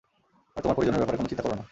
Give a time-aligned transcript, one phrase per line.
[0.55, 1.63] আর তোমার পরিজনের ব্যাপারে কোন চিন্তা করো না।